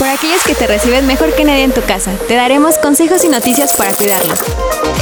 Por 0.00 0.08
aquellos 0.08 0.42
que 0.44 0.54
te 0.54 0.66
reciben 0.66 1.06
mejor 1.06 1.34
que 1.34 1.44
nadie 1.44 1.62
en 1.62 1.74
tu 1.74 1.82
casa, 1.82 2.10
te 2.26 2.34
daremos 2.34 2.78
consejos 2.78 3.22
y 3.22 3.28
noticias 3.28 3.74
para 3.74 3.92
cuidarlos. 3.92 4.40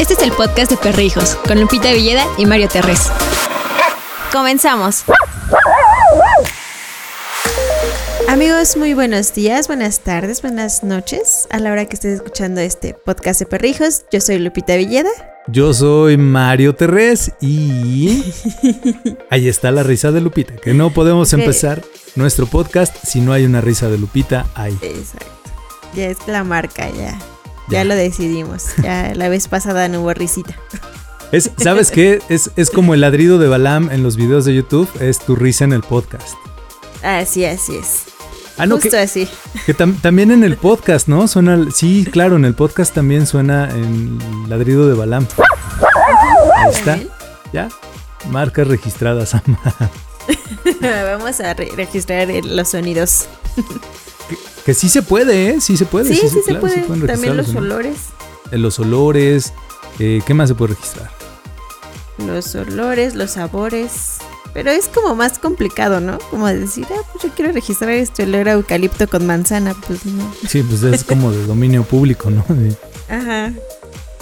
Este 0.00 0.14
es 0.14 0.22
el 0.22 0.32
podcast 0.32 0.72
de 0.72 0.76
Perrijos, 0.76 1.36
con 1.46 1.60
Lupita 1.60 1.92
Villeda 1.92 2.26
y 2.36 2.46
Mario 2.46 2.66
Terrés. 2.66 3.02
Comenzamos. 4.32 5.04
Amigos, 8.28 8.76
muy 8.76 8.92
buenos 8.92 9.34
días, 9.34 9.68
buenas 9.68 10.00
tardes, 10.00 10.42
buenas 10.42 10.84
noches. 10.84 11.48
A 11.48 11.58
la 11.60 11.72
hora 11.72 11.86
que 11.86 11.94
estés 11.94 12.16
escuchando 12.16 12.60
este 12.60 12.92
podcast 12.92 13.40
de 13.40 13.46
Perrijos, 13.46 14.04
yo 14.12 14.20
soy 14.20 14.38
Lupita 14.38 14.76
Villeda. 14.76 15.08
Yo 15.46 15.72
soy 15.72 16.18
Mario 16.18 16.74
Terrés 16.74 17.32
y 17.40 18.22
ahí 19.30 19.48
está 19.48 19.70
la 19.70 19.82
risa 19.82 20.12
de 20.12 20.20
Lupita, 20.20 20.56
que 20.56 20.74
no 20.74 20.90
podemos 20.90 21.32
empezar 21.32 21.82
nuestro 22.16 22.46
podcast 22.46 22.94
si 23.02 23.22
no 23.22 23.32
hay 23.32 23.46
una 23.46 23.62
risa 23.62 23.88
de 23.88 23.96
Lupita 23.96 24.44
ahí. 24.54 24.76
Exacto. 24.82 25.26
Ya 25.94 26.08
es 26.08 26.18
la 26.26 26.44
marca, 26.44 26.90
ya. 26.90 27.18
Ya, 27.70 27.82
lo 27.84 27.94
decidimos. 27.94 28.66
Ya 28.82 29.14
la 29.14 29.30
vez 29.30 29.48
pasada 29.48 29.88
no 29.88 30.02
hubo 30.02 30.12
risita. 30.12 30.54
Es, 31.32 31.50
¿Sabes 31.56 31.90
qué? 31.90 32.20
Es, 32.28 32.50
es 32.56 32.70
como 32.70 32.92
el 32.92 33.00
ladrido 33.00 33.38
de 33.38 33.48
Balam 33.48 33.90
en 33.90 34.02
los 34.02 34.16
videos 34.16 34.44
de 34.44 34.54
YouTube, 34.54 34.90
es 35.00 35.18
tu 35.18 35.34
risa 35.34 35.64
en 35.64 35.72
el 35.72 35.80
podcast. 35.80 36.36
Así, 37.02 37.46
así 37.46 37.74
es. 37.74 38.07
Ah, 38.58 38.66
no, 38.66 38.74
Justo 38.76 38.90
que, 38.90 38.98
así. 38.98 39.28
que 39.66 39.76
tam- 39.76 40.00
también 40.00 40.30
en 40.30 40.42
el 40.44 40.56
podcast, 40.68 41.06
¿no? 41.08 41.28
Suena, 41.28 41.66
sí, 41.72 42.06
claro, 42.10 42.36
en 42.36 42.44
el 42.44 42.54
podcast 42.54 42.92
también 42.94 43.26
suena 43.26 43.70
el 43.70 44.18
ladrido 44.48 44.88
de 44.88 44.94
Balam. 44.94 45.26
Ahí 46.56 46.72
está. 46.72 46.98
Ya, 47.52 47.68
marcas 48.30 48.66
registradas. 48.68 49.34
Ama. 49.34 49.58
Vamos 50.80 51.40
a 51.40 51.54
re- 51.54 51.70
registrar 51.76 52.28
los 52.44 52.68
sonidos. 52.68 53.26
que 54.66 54.74
sí 54.74 54.88
se 54.88 55.02
puede, 55.02 55.50
¿eh? 55.50 55.60
Sí 55.60 55.76
se 55.76 55.86
puede. 55.86 56.14
Sí, 56.14 56.20
sí, 56.28 56.28
se 56.28 56.42
claro, 56.42 56.60
puede. 56.60 57.06
También 57.06 57.36
los 57.36 57.54
olores. 57.54 57.96
Eh, 58.50 58.58
Los 58.58 58.78
olores. 58.78 59.52
eh, 59.98 60.20
¿Qué 60.26 60.34
más 60.34 60.48
se 60.48 60.54
puede 60.54 60.74
registrar? 60.74 61.10
Los 62.18 62.54
olores, 62.54 63.14
los 63.14 63.30
sabores. 63.32 64.18
Pero 64.54 64.70
es 64.70 64.88
como 64.88 65.14
más 65.14 65.38
complicado, 65.38 66.00
¿no? 66.00 66.18
Como 66.30 66.46
decir, 66.48 66.86
ah, 66.90 67.02
pues 67.12 67.24
yo 67.24 67.30
quiero 67.36 67.52
registrar 67.52 67.92
olor 68.20 68.48
a 68.48 68.52
eucalipto 68.52 69.06
con 69.08 69.26
manzana. 69.26 69.74
Pues 69.86 70.04
no. 70.04 70.32
Sí, 70.48 70.62
pues 70.62 70.82
es 70.82 71.04
como 71.04 71.30
de 71.30 71.44
dominio 71.46 71.84
público, 71.84 72.30
¿no? 72.30 72.44
De- 72.48 72.74
Ajá. 73.08 73.52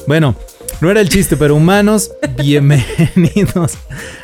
Bueno, 0.06 0.36
no 0.80 0.90
era 0.90 1.00
el 1.00 1.08
chiste, 1.08 1.36
pero 1.36 1.56
humanos, 1.56 2.10
bienvenidos 2.38 3.72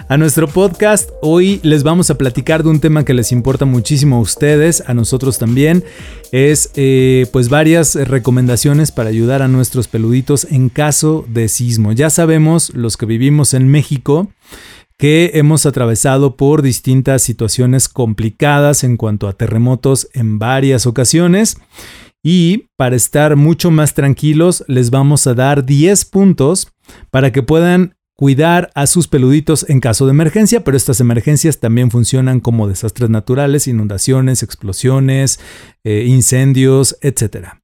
a 0.09 0.17
nuestro 0.17 0.47
podcast. 0.49 1.11
Hoy 1.23 1.61
les 1.63 1.83
vamos 1.83 2.11
a 2.11 2.19
platicar 2.19 2.63
de 2.63 2.69
un 2.69 2.79
tema 2.81 3.05
que 3.05 3.15
les 3.15 3.33
importa 3.33 3.65
muchísimo 3.65 4.17
a 4.17 4.21
ustedes, 4.21 4.83
a 4.87 4.95
nosotros 4.95 5.39
también. 5.39 5.83
Es 6.31 6.71
eh, 6.75 7.27
pues 7.33 7.49
varias 7.49 7.95
recomendaciones 7.95 8.93
para 8.93 9.09
ayudar 9.09 9.41
a 9.43 9.49
nuestros 9.49 9.89
peluditos 9.89 10.45
en 10.51 10.69
caso 10.69 11.25
de 11.29 11.49
sismo. 11.49 11.93
Ya 11.93 12.11
sabemos, 12.11 12.71
los 12.75 12.97
que 12.97 13.07
vivimos 13.07 13.55
en 13.55 13.69
México, 13.69 14.29
que 15.03 15.33
hemos 15.35 15.67
atravesado 15.67 16.37
por 16.37 16.63
distintas 16.63 17.23
situaciones 17.23 17.89
complicadas 17.89 18.85
en 18.85 18.97
cuanto 18.97 19.27
a 19.27 19.33
terremotos 19.33 20.09
en 20.13 20.39
varias 20.39 20.87
ocasiones. 20.87 21.57
Y 22.23 22.69
para 22.77 22.95
estar 22.95 23.35
mucho 23.35 23.73
más 23.73 23.95
tranquilos, 23.95 24.63
les 24.69 24.91
vamos 24.91 25.27
a 25.27 25.35
dar 25.35 25.65
10 25.65 26.05
puntos 26.05 26.69
para 27.11 27.33
que 27.33 27.43
puedan 27.43 27.97
cuidar 28.15 28.71
a 28.77 28.87
sus 28.87 29.09
peluditos 29.09 29.69
en 29.69 29.81
caso 29.81 30.07
de 30.07 30.13
emergencia, 30.13 30.63
pero 30.63 30.77
estas 30.77 31.01
emergencias 31.01 31.59
también 31.59 31.91
funcionan 31.91 32.39
como 32.39 32.69
desastres 32.69 33.11
naturales, 33.11 33.67
inundaciones, 33.67 34.45
explosiones, 34.45 35.41
eh, 35.83 36.05
incendios, 36.07 36.97
etc. 37.01 37.55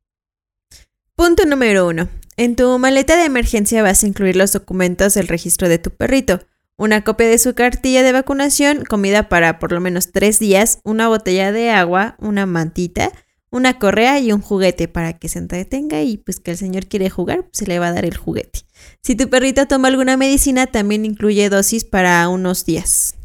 Punto 1.14 1.46
número 1.46 1.86
uno. 1.86 2.08
En 2.36 2.56
tu 2.56 2.76
maleta 2.80 3.16
de 3.16 3.26
emergencia 3.26 3.80
vas 3.84 4.02
a 4.02 4.08
incluir 4.08 4.34
los 4.34 4.52
documentos 4.52 5.14
del 5.14 5.28
registro 5.28 5.68
de 5.68 5.78
tu 5.78 5.90
perrito. 5.90 6.40
Una 6.80 7.02
copia 7.02 7.26
de 7.26 7.38
su 7.38 7.54
cartilla 7.54 8.04
de 8.04 8.12
vacunación, 8.12 8.84
comida 8.84 9.28
para 9.28 9.58
por 9.58 9.72
lo 9.72 9.80
menos 9.80 10.12
tres 10.12 10.38
días, 10.38 10.78
una 10.84 11.08
botella 11.08 11.50
de 11.50 11.70
agua, 11.70 12.14
una 12.20 12.46
mantita, 12.46 13.10
una 13.50 13.80
correa 13.80 14.20
y 14.20 14.30
un 14.30 14.40
juguete 14.40 14.86
para 14.86 15.14
que 15.18 15.28
se 15.28 15.40
entretenga 15.40 16.02
y 16.02 16.18
pues 16.18 16.38
que 16.38 16.52
el 16.52 16.56
señor 16.56 16.86
quiere 16.86 17.10
jugar, 17.10 17.38
pues, 17.42 17.50
se 17.54 17.66
le 17.66 17.80
va 17.80 17.88
a 17.88 17.92
dar 17.92 18.04
el 18.04 18.16
juguete. 18.16 18.60
Si 19.02 19.16
tu 19.16 19.28
perrito 19.28 19.66
toma 19.66 19.88
alguna 19.88 20.16
medicina, 20.16 20.68
también 20.68 21.04
incluye 21.04 21.50
dosis 21.50 21.84
para 21.84 22.28
unos 22.28 22.64
días. 22.64 23.16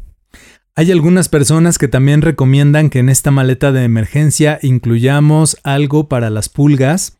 Hay 0.74 0.90
algunas 0.90 1.28
personas 1.28 1.78
que 1.78 1.86
también 1.86 2.22
recomiendan 2.22 2.90
que 2.90 2.98
en 2.98 3.08
esta 3.08 3.30
maleta 3.30 3.70
de 3.70 3.84
emergencia 3.84 4.58
incluyamos 4.62 5.58
algo 5.62 6.08
para 6.08 6.28
las 6.28 6.48
pulgas, 6.48 7.18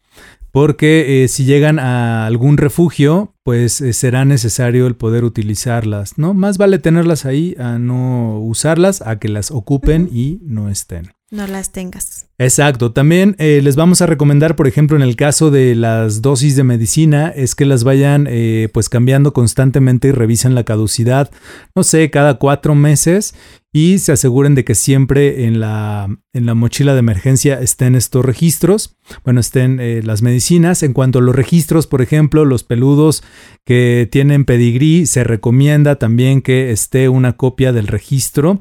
porque 0.50 1.22
eh, 1.22 1.28
si 1.28 1.44
llegan 1.44 1.78
a 1.78 2.26
algún 2.26 2.56
refugio, 2.56 3.33
pues 3.44 3.82
eh, 3.82 3.92
será 3.92 4.24
necesario 4.24 4.86
el 4.86 4.96
poder 4.96 5.22
utilizarlas, 5.22 6.16
¿no? 6.18 6.32
Más 6.32 6.56
vale 6.56 6.78
tenerlas 6.78 7.26
ahí 7.26 7.54
a 7.58 7.78
no 7.78 8.40
usarlas, 8.40 9.02
a 9.02 9.18
que 9.18 9.28
las 9.28 9.50
ocupen 9.50 10.08
y 10.10 10.40
no 10.42 10.70
estén. 10.70 11.12
No 11.30 11.46
las 11.46 11.70
tengas. 11.70 12.26
Exacto. 12.38 12.92
También 12.92 13.36
eh, 13.38 13.60
les 13.62 13.76
vamos 13.76 14.02
a 14.02 14.06
recomendar, 14.06 14.56
por 14.56 14.66
ejemplo, 14.66 14.96
en 14.96 15.02
el 15.02 15.14
caso 15.14 15.50
de 15.50 15.74
las 15.74 16.20
dosis 16.20 16.56
de 16.56 16.64
medicina, 16.64 17.28
es 17.28 17.54
que 17.54 17.64
las 17.64 17.84
vayan 17.84 18.26
eh, 18.28 18.68
pues 18.72 18.88
cambiando 18.88 19.32
constantemente 19.32 20.08
y 20.08 20.12
revisen 20.12 20.54
la 20.54 20.64
caducidad, 20.64 21.30
no 21.76 21.84
sé, 21.84 22.10
cada 22.10 22.34
cuatro 22.34 22.74
meses 22.74 23.34
y 23.76 23.98
se 23.98 24.12
aseguren 24.12 24.54
de 24.54 24.64
que 24.64 24.76
siempre 24.76 25.46
en 25.46 25.58
la, 25.58 26.08
en 26.32 26.46
la 26.46 26.54
mochila 26.54 26.92
de 26.92 27.00
emergencia 27.00 27.60
estén 27.60 27.96
estos 27.96 28.24
registros, 28.24 28.96
bueno, 29.24 29.40
estén 29.40 29.80
eh, 29.80 30.00
las 30.04 30.22
medicinas. 30.22 30.84
En 30.84 30.92
cuanto 30.92 31.18
a 31.18 31.22
los 31.22 31.34
registros, 31.34 31.88
por 31.88 32.00
ejemplo, 32.00 32.44
los 32.44 32.62
peludos 32.62 33.24
que 33.64 34.08
tienen 34.12 34.44
pedigrí, 34.44 35.06
se 35.06 35.24
recomienda 35.24 35.96
también 35.96 36.40
que 36.40 36.70
esté 36.70 37.08
una 37.08 37.32
copia 37.36 37.72
del 37.72 37.88
registro. 37.88 38.60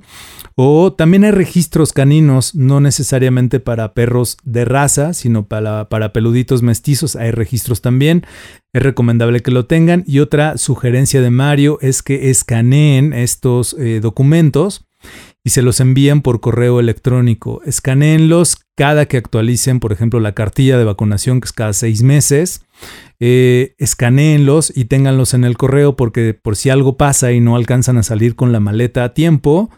O 0.55 0.93
también 0.93 1.23
hay 1.25 1.31
registros 1.31 1.93
caninos, 1.93 2.55
no 2.55 2.79
necesariamente 2.79 3.59
para 3.63 3.93
perros 3.93 4.37
de 4.43 4.65
raza, 4.65 5.13
sino 5.13 5.47
para, 5.47 5.89
para 5.89 6.13
peluditos 6.13 6.61
mestizos. 6.61 7.15
Hay 7.15 7.31
registros 7.31 7.81
también. 7.81 8.25
Es 8.73 8.83
recomendable 8.83 9.41
que 9.41 9.51
lo 9.51 9.65
tengan. 9.65 10.03
Y 10.07 10.19
otra 10.19 10.57
sugerencia 10.57 11.21
de 11.21 11.29
Mario 11.29 11.77
es 11.81 12.03
que 12.03 12.29
escaneen 12.29 13.13
estos 13.13 13.75
eh, 13.79 13.99
documentos 14.01 14.85
y 15.43 15.49
se 15.49 15.61
los 15.61 15.79
envíen 15.79 16.21
por 16.21 16.39
correo 16.39 16.79
electrónico. 16.79 17.61
Escaneenlos 17.65 18.57
cada 18.75 19.05
que 19.05 19.17
actualicen, 19.17 19.79
por 19.79 19.91
ejemplo, 19.91 20.19
la 20.19 20.33
cartilla 20.33 20.77
de 20.77 20.85
vacunación, 20.85 21.41
que 21.41 21.45
es 21.45 21.53
cada 21.53 21.73
seis 21.73 22.01
meses. 22.01 22.61
Eh, 23.19 23.75
escaneenlos 23.77 24.71
y 24.75 24.85
ténganlos 24.85 25.33
en 25.33 25.43
el 25.43 25.57
correo 25.57 25.95
porque 25.95 26.33
por 26.33 26.55
si 26.55 26.69
algo 26.69 26.97
pasa 26.97 27.31
y 27.31 27.39
no 27.39 27.55
alcanzan 27.55 27.97
a 27.97 28.03
salir 28.03 28.35
con 28.35 28.51
la 28.51 28.59
maleta 28.59 29.03
a 29.03 29.13
tiempo, 29.13 29.69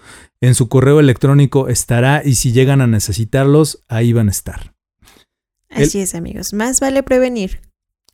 en 0.45 0.56
su 0.56 0.69
correo 0.69 1.00
electrónico 1.00 1.67
estará 1.67 2.22
y 2.23 2.35
si 2.35 2.51
llegan 2.51 2.81
a 2.81 2.88
necesitarlos, 2.88 3.83
ahí 3.88 4.13
van 4.13 4.28
a 4.28 4.31
estar. 4.31 4.73
Así 5.69 6.00
es, 6.00 6.16
amigos. 6.16 6.53
Más 6.53 6.79
vale 6.79 7.03
prevenir. 7.03 7.61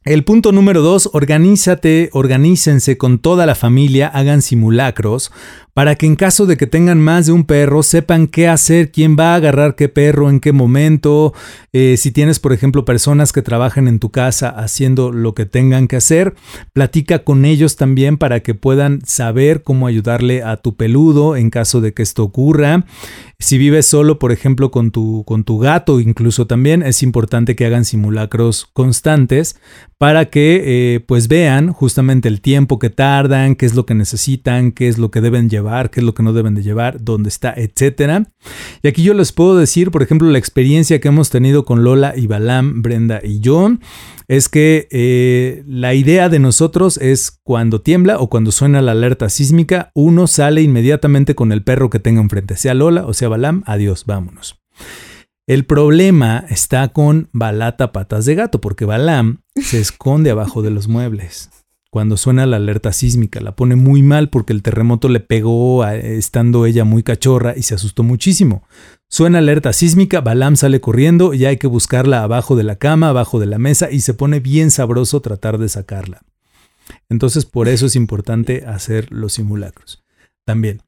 El 0.04 0.24
punto 0.24 0.52
número 0.52 0.82
dos, 0.82 1.12
organízate, 1.14 2.10
organícense 2.14 2.98
con 2.98 3.20
toda 3.20 3.46
la 3.46 3.54
familia, 3.54 4.08
hagan 4.08 4.42
simulacros 4.42 5.32
para 5.74 5.96
que 5.96 6.06
en 6.06 6.16
caso 6.16 6.46
de 6.46 6.58
que 6.58 6.68
tengan 6.68 7.00
más 7.00 7.26
de 7.26 7.32
un 7.32 7.46
perro 7.46 7.84
sepan 7.84 8.28
qué 8.28 8.48
hacer, 8.48 8.92
quién 8.92 9.16
va 9.18 9.34
a 9.34 9.36
agarrar 9.36 9.76
qué 9.76 9.90
perro, 9.90 10.30
en 10.30 10.40
qué 10.40 10.52
momento, 10.52 11.34
eh, 11.74 11.96
si 11.98 12.12
tienes 12.12 12.40
por 12.40 12.54
ejemplo 12.54 12.86
personas 12.86 13.32
que 13.32 13.42
trabajan 13.42 13.88
en 13.88 14.00
tu 14.00 14.12
casa 14.12 14.50
haciendo 14.50 15.12
lo 15.12 15.34
que 15.34 15.46
tengan 15.46 15.88
que 15.88 15.96
hacer, 15.96 16.36
platica 16.74 17.20
con 17.20 17.46
ellos 17.46 17.76
también 17.76 18.18
para 18.18 18.42
que 18.42 18.54
puedan 18.54 19.02
saber 19.06 19.64
cómo 19.64 19.88
ayudarle 19.88 20.44
a 20.44 20.58
tu 20.58 20.76
peludo 20.76 21.36
en 21.36 21.50
caso 21.50 21.82
de 21.82 21.94
que 21.94 22.04
esto 22.04 22.24
ocurra. 22.24 22.86
Si 23.40 23.58
vives 23.58 23.88
solo, 23.88 24.20
por 24.20 24.32
ejemplo, 24.32 24.70
con 24.70 24.92
tu, 24.92 25.24
con 25.26 25.44
tu 25.44 25.58
gato, 25.58 26.00
incluso 26.00 26.46
también 26.46 26.84
es 26.84 27.02
importante 27.02 27.56
que 27.56 27.66
hagan 27.66 27.86
simulacros 27.86 28.68
constantes 28.72 29.56
para 29.98 30.26
que 30.26 30.62
eh, 30.64 31.00
pues 31.00 31.28
vean 31.28 31.72
justamente 31.72 32.28
el 32.28 32.42
tiempo 32.42 32.80
que 32.80 32.90
tardan, 32.90 33.56
qué 33.56 33.66
es 33.66 33.74
lo 33.74 33.86
que 33.86 33.96
necesitan, 33.96 34.72
qué 34.72 34.88
es 34.88 34.98
lo 34.98 35.10
que 35.12 35.22
deben 35.22 35.50
llevar, 35.50 35.61
qué 35.90 36.00
es 36.00 36.06
lo 36.06 36.14
que 36.14 36.24
no 36.24 36.34
deben 36.34 36.56
de 36.56 36.64
llevar, 36.64 37.04
dónde 37.04 37.30
está, 37.30 37.54
etcétera. 37.56 38.32
Y 38.82 38.88
aquí 38.88 39.04
yo 39.04 39.14
les 39.14 39.32
puedo 39.32 39.58
decir, 39.58 39.92
por 39.92 40.04
ejemplo, 40.04 40.30
la 40.30 40.38
experiencia 40.38 41.00
que 41.00 41.08
hemos 41.08 41.30
tenido 41.30 41.66
con 41.66 41.84
Lola 41.84 42.14
y 42.16 42.28
Balam, 42.28 42.82
Brenda 42.82 43.20
y 43.24 43.40
yo, 43.40 43.72
es 44.28 44.50
que 44.50 44.88
eh, 44.92 45.64
la 45.68 45.94
idea 45.94 46.30
de 46.30 46.40
nosotros 46.40 46.98
es 46.98 47.40
cuando 47.44 47.82
tiembla 47.82 48.20
o 48.20 48.30
cuando 48.30 48.52
suena 48.52 48.82
la 48.82 48.94
alerta 48.94 49.30
sísmica, 49.30 49.92
uno 49.94 50.28
sale 50.28 50.62
inmediatamente 50.62 51.36
con 51.36 51.52
el 51.52 51.64
perro 51.64 51.90
que 51.90 52.00
tenga 52.00 52.22
enfrente, 52.22 52.56
sea 52.56 52.74
Lola 52.74 53.06
o 53.06 53.14
sea 53.14 53.30
Balam, 53.30 53.64
adiós, 53.66 54.06
vámonos. 54.06 54.62
El 55.48 55.66
problema 55.66 56.46
está 56.50 56.88
con 56.90 57.30
Balata 57.34 57.92
Patas 57.92 58.26
de 58.26 58.36
Gato, 58.36 58.62
porque 58.62 58.86
Balam 58.86 59.42
se 59.56 59.82
esconde 59.82 60.32
abajo 60.32 60.62
de 60.62 60.70
los 60.70 60.88
muebles. 60.88 61.50
Cuando 61.92 62.16
suena 62.16 62.46
la 62.46 62.56
alerta 62.56 62.94
sísmica, 62.94 63.42
la 63.42 63.54
pone 63.54 63.76
muy 63.76 64.02
mal 64.02 64.30
porque 64.30 64.54
el 64.54 64.64
terremoto 64.64 65.10
le 65.10 65.20
pegó 65.20 65.86
estando 65.86 66.66
ella 66.66 66.86
muy 66.86 67.04
cachorra 67.04 67.54
y 67.58 67.64
se 67.64 67.76
asustó 67.76 68.02
muchísimo. 68.04 68.64
Suena 69.10 69.40
alerta 69.40 69.74
sísmica, 69.74 70.22
Balam 70.22 70.56
sale 70.56 70.80
corriendo 70.80 71.34
y 71.34 71.44
hay 71.44 71.58
que 71.58 71.68
buscarla 71.68 72.24
abajo 72.24 72.56
de 72.56 72.64
la 72.64 72.78
cama, 72.78 73.10
abajo 73.10 73.42
de 73.42 73.48
la 73.48 73.58
mesa 73.58 73.92
y 73.92 74.00
se 74.00 74.14
pone 74.14 74.40
bien 74.40 74.72
sabroso 74.72 75.20
tratar 75.20 75.58
de 75.58 75.68
sacarla. 75.68 76.22
Entonces 77.10 77.46
por 77.46 77.68
eso 77.68 77.88
es 77.88 77.98
importante 77.98 78.64
hacer 78.66 79.12
los 79.12 79.34
simulacros. 79.34 80.02
También, 80.46 80.84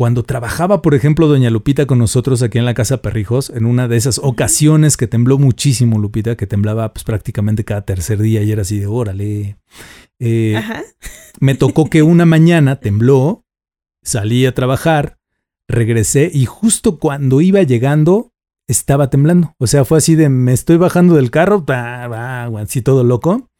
cuando 0.00 0.22
trabajaba, 0.22 0.80
por 0.80 0.94
ejemplo, 0.94 1.28
doña 1.28 1.50
Lupita 1.50 1.84
con 1.84 1.98
nosotros 1.98 2.42
aquí 2.42 2.56
en 2.56 2.64
la 2.64 2.72
casa 2.72 3.02
Perrijos, 3.02 3.50
en 3.50 3.66
una 3.66 3.86
de 3.86 3.98
esas 3.98 4.18
ocasiones 4.18 4.96
que 4.96 5.06
tembló 5.06 5.36
muchísimo 5.36 5.98
Lupita, 5.98 6.36
que 6.36 6.46
temblaba 6.46 6.94
pues, 6.94 7.04
prácticamente 7.04 7.66
cada 7.66 7.82
tercer 7.82 8.18
día 8.18 8.40
y 8.40 8.50
era 8.50 8.62
así 8.62 8.78
de 8.78 8.86
órale. 8.86 9.58
Eh, 10.18 10.58
me 11.38 11.54
tocó 11.54 11.90
que 11.90 12.02
una 12.02 12.24
mañana 12.34 12.76
tembló, 12.76 13.44
salí 14.02 14.46
a 14.46 14.54
trabajar, 14.54 15.18
regresé 15.68 16.30
y 16.32 16.46
justo 16.46 16.98
cuando 16.98 17.42
iba 17.42 17.62
llegando 17.62 18.32
estaba 18.68 19.10
temblando. 19.10 19.54
O 19.58 19.66
sea, 19.66 19.84
fue 19.84 19.98
así 19.98 20.14
de 20.14 20.30
me 20.30 20.54
estoy 20.54 20.78
bajando 20.78 21.14
del 21.14 21.30
carro, 21.30 21.62
así 22.56 22.80
todo 22.80 23.04
loco. 23.04 23.50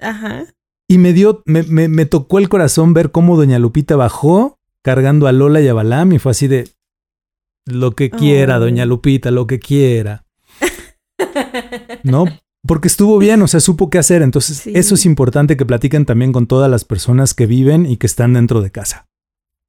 Ajá. 0.00 0.46
Y 0.88 0.98
me 0.98 1.12
dio, 1.12 1.44
me, 1.46 1.62
me, 1.62 1.86
me 1.86 2.06
tocó 2.06 2.40
el 2.40 2.48
corazón 2.48 2.92
ver 2.92 3.12
cómo 3.12 3.36
doña 3.36 3.60
Lupita 3.60 3.94
bajó 3.94 4.55
cargando 4.86 5.26
a 5.26 5.32
Lola 5.32 5.60
y 5.60 5.66
a 5.66 5.74
Balam 5.74 6.12
y 6.12 6.20
fue 6.20 6.30
así 6.30 6.46
de 6.46 6.70
lo 7.64 7.96
que 7.96 8.08
quiera, 8.08 8.58
oh. 8.58 8.60
doña 8.60 8.86
Lupita, 8.86 9.32
lo 9.32 9.48
que 9.48 9.58
quiera. 9.58 10.24
¿No? 12.04 12.26
Porque 12.64 12.86
estuvo 12.86 13.18
bien, 13.18 13.42
o 13.42 13.48
sea, 13.48 13.58
supo 13.58 13.90
qué 13.90 13.98
hacer. 13.98 14.22
Entonces, 14.22 14.64
eso 14.64 14.94
es 14.94 15.04
importante 15.04 15.56
que 15.56 15.66
platiquen 15.66 16.06
también 16.06 16.30
con 16.30 16.46
todas 16.46 16.70
las 16.70 16.84
personas 16.84 17.34
que 17.34 17.46
viven 17.46 17.84
y 17.84 17.96
que 17.96 18.06
están 18.06 18.34
dentro 18.34 18.62
de 18.62 18.70
casa. 18.70 19.08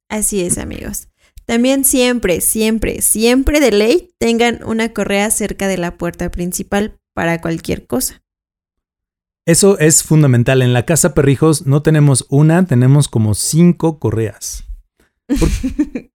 Así 0.08 0.40
es, 0.40 0.56
amigos. 0.56 1.08
También 1.46 1.84
siempre, 1.84 2.40
siempre, 2.40 3.02
siempre 3.02 3.58
de 3.58 3.72
ley 3.72 4.10
tengan 4.18 4.60
una 4.64 4.92
correa 4.92 5.32
cerca 5.32 5.66
de 5.66 5.78
la 5.78 5.98
puerta 5.98 6.30
principal 6.30 6.96
para 7.12 7.40
cualquier 7.40 7.88
cosa. 7.88 8.22
Eso 9.46 9.80
es 9.80 10.04
fundamental. 10.04 10.62
En 10.62 10.72
la 10.72 10.86
casa 10.86 11.12
Perrijos 11.12 11.66
no 11.66 11.82
tenemos 11.82 12.24
una, 12.28 12.66
tenemos 12.66 13.08
como 13.08 13.34
cinco 13.34 13.98
correas. 13.98 14.67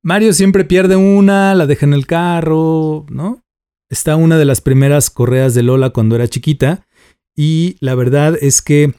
Mario 0.01 0.33
siempre 0.33 0.65
pierde 0.65 0.95
una, 0.95 1.55
la 1.55 1.67
deja 1.67 1.85
en 1.85 1.93
el 1.93 2.05
carro, 2.05 3.05
¿no? 3.09 3.43
Está 3.89 4.15
una 4.15 4.37
de 4.37 4.45
las 4.45 4.61
primeras 4.61 5.09
correas 5.09 5.53
de 5.53 5.63
Lola 5.63 5.91
cuando 5.91 6.15
era 6.15 6.27
chiquita. 6.27 6.87
Y 7.35 7.77
la 7.79 7.95
verdad 7.95 8.37
es 8.41 8.61
que 8.61 8.93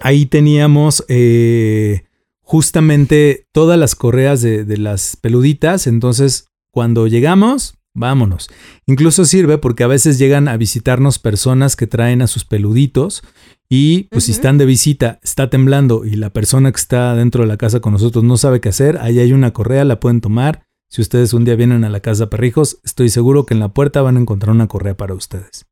ahí 0.00 0.26
teníamos 0.26 1.04
eh, 1.08 2.04
justamente 2.40 3.46
todas 3.52 3.78
las 3.78 3.94
correas 3.94 4.42
de, 4.42 4.64
de 4.64 4.76
las 4.76 5.16
peluditas. 5.16 5.86
Entonces, 5.86 6.48
cuando 6.72 7.06
llegamos, 7.06 7.79
vámonos. 7.94 8.48
Incluso 8.86 9.24
sirve 9.24 9.58
porque 9.58 9.84
a 9.84 9.88
veces 9.88 10.18
llegan 10.18 10.48
a 10.48 10.56
visitarnos 10.56 11.18
personas 11.18 11.76
que 11.76 11.86
traen 11.86 12.22
a 12.22 12.26
sus 12.26 12.44
peluditos 12.44 13.22
y 13.68 14.04
pues 14.04 14.24
si 14.24 14.32
están 14.32 14.58
de 14.58 14.66
visita, 14.66 15.20
está 15.22 15.48
temblando 15.48 16.04
y 16.04 16.16
la 16.16 16.30
persona 16.30 16.72
que 16.72 16.80
está 16.80 17.14
dentro 17.14 17.42
de 17.42 17.48
la 17.48 17.56
casa 17.56 17.80
con 17.80 17.92
nosotros 17.92 18.24
no 18.24 18.36
sabe 18.36 18.60
qué 18.60 18.70
hacer, 18.70 18.98
ahí 19.00 19.18
hay 19.20 19.32
una 19.32 19.52
correa, 19.52 19.84
la 19.84 20.00
pueden 20.00 20.20
tomar. 20.20 20.66
Si 20.88 21.00
ustedes 21.00 21.32
un 21.34 21.44
día 21.44 21.54
vienen 21.54 21.84
a 21.84 21.88
la 21.88 22.00
casa 22.00 22.30
Perrijos, 22.30 22.80
estoy 22.82 23.10
seguro 23.10 23.46
que 23.46 23.54
en 23.54 23.60
la 23.60 23.68
puerta 23.68 24.02
van 24.02 24.16
a 24.16 24.20
encontrar 24.20 24.54
una 24.54 24.66
correa 24.66 24.96
para 24.96 25.14
ustedes. 25.14 25.66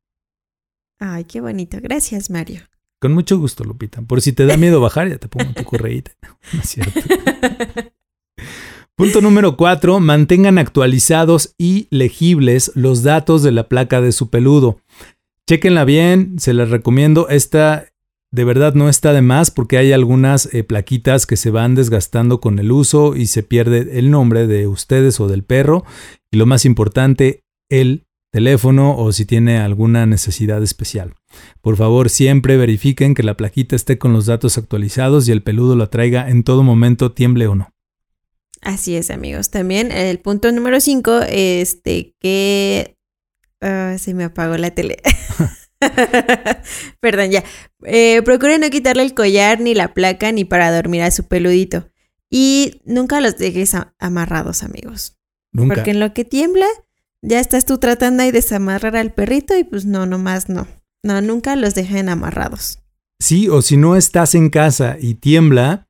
Ay, 0.97 1.25
qué 1.25 1.41
bonito. 1.41 1.77
Gracias, 1.81 2.29
Mario. 2.29 2.61
Con 3.01 3.13
mucho 3.13 3.37
gusto, 3.37 3.63
Lupita. 3.63 4.01
Por 4.01 4.21
si 4.21 4.33
te 4.33 4.45
da 4.45 4.57
miedo 4.57 4.81
bajar, 4.81 5.09
ya 5.09 5.17
te 5.17 5.27
pongo 5.27 5.53
tu 5.53 5.63
correíta. 5.65 6.11
No 6.53 6.61
es 6.61 6.69
cierto. 6.69 6.99
Punto 8.99 9.21
número 9.21 9.55
cuatro, 9.55 10.01
mantengan 10.01 10.57
actualizados 10.57 11.55
y 11.57 11.87
legibles 11.89 12.73
los 12.75 13.01
datos 13.01 13.43
de 13.43 13.53
la 13.53 13.69
placa 13.69 14.01
de 14.01 14.11
su 14.11 14.29
peludo. 14.29 14.81
Chequenla 15.47 15.85
bien, 15.85 16.37
se 16.37 16.53
las 16.53 16.69
recomiendo. 16.69 17.29
Esta 17.29 17.85
de 18.29 18.43
verdad 18.43 18.73
no 18.73 18.89
está 18.89 19.13
de 19.13 19.21
más 19.21 19.51
porque 19.51 19.77
hay 19.77 19.93
algunas 19.93 20.53
eh, 20.53 20.65
plaquitas 20.65 21.25
que 21.25 21.37
se 21.37 21.49
van 21.49 21.75
desgastando 21.75 22.41
con 22.41 22.59
el 22.59 22.73
uso 22.73 23.15
y 23.15 23.27
se 23.27 23.41
pierde 23.41 23.97
el 23.97 24.11
nombre 24.11 24.47
de 24.47 24.67
ustedes 24.67 25.21
o 25.21 25.29
del 25.29 25.45
perro. 25.45 25.85
Y 26.29 26.35
lo 26.35 26.45
más 26.45 26.65
importante, 26.65 27.45
el 27.69 28.05
teléfono 28.33 28.97
o 28.97 29.13
si 29.13 29.25
tiene 29.25 29.59
alguna 29.59 30.07
necesidad 30.07 30.61
especial. 30.61 31.13
Por 31.61 31.77
favor, 31.77 32.09
siempre 32.09 32.57
verifiquen 32.57 33.15
que 33.15 33.23
la 33.23 33.37
plaquita 33.37 33.77
esté 33.77 33.97
con 33.97 34.11
los 34.11 34.25
datos 34.25 34.57
actualizados 34.57 35.25
y 35.29 35.31
el 35.31 35.41
peludo 35.41 35.77
la 35.77 35.87
traiga 35.87 36.29
en 36.29 36.43
todo 36.43 36.63
momento, 36.63 37.13
tiemble 37.13 37.47
o 37.47 37.55
no. 37.55 37.69
Así 38.61 38.95
es, 38.95 39.09
amigos. 39.09 39.49
También 39.49 39.91
el 39.91 40.19
punto 40.19 40.51
número 40.51 40.79
5, 40.79 41.21
este, 41.29 42.15
que 42.19 42.99
Ah, 43.61 43.95
se 43.99 44.13
me 44.13 44.23
apagó 44.23 44.57
la 44.57 44.71
tele. 44.71 44.97
Perdón, 46.99 47.31
ya. 47.31 47.43
Eh, 47.85 48.21
procure 48.23 48.57
no 48.57 48.69
quitarle 48.69 49.03
el 49.03 49.13
collar, 49.13 49.59
ni 49.59 49.73
la 49.73 49.93
placa, 49.93 50.31
ni 50.31 50.45
para 50.45 50.73
dormir 50.73 51.01
a 51.01 51.11
su 51.11 51.27
peludito. 51.27 51.89
Y 52.29 52.81
nunca 52.85 53.21
los 53.21 53.37
dejes 53.37 53.73
amarrados, 53.97 54.63
amigos. 54.63 55.17
Nunca. 55.51 55.75
Porque 55.75 55.91
en 55.91 55.99
lo 55.99 56.13
que 56.13 56.25
tiembla, 56.25 56.67
ya 57.21 57.39
estás 57.39 57.65
tú 57.65 57.79
tratando 57.79 58.23
de 58.23 58.31
desamarrar 58.31 58.95
al 58.95 59.13
perrito 59.13 59.57
y 59.57 59.63
pues 59.63 59.85
no, 59.85 60.05
nomás 60.05 60.47
no. 60.49 60.67
No, 61.01 61.21
nunca 61.21 61.55
los 61.55 61.75
dejen 61.75 62.09
amarrados. 62.09 62.79
Sí, 63.19 63.49
o 63.49 63.61
si 63.61 63.77
no 63.77 63.95
estás 63.95 64.35
en 64.35 64.49
casa 64.49 64.97
y 64.99 65.15
tiembla, 65.15 65.87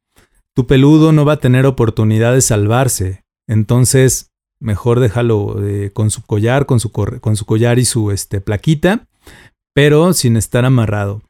tu 0.59 0.67
peludo 0.67 1.13
no 1.13 1.23
va 1.23 1.33
a 1.33 1.39
tener 1.39 1.65
oportunidad 1.65 2.33
de 2.33 2.41
salvarse. 2.41 3.23
Entonces, 3.47 4.33
mejor 4.59 4.99
déjalo 4.99 5.65
eh, 5.65 5.91
con 5.93 6.11
su 6.11 6.21
collar, 6.21 6.65
con 6.65 6.81
su, 6.81 6.91
collar 6.91 7.79
y 7.79 7.85
su 7.85 8.11
este, 8.11 8.41
plaquita, 8.41 9.07
pero 9.73 10.11
sin 10.11 10.35
estar 10.35 10.65
amarrado. 10.65 11.21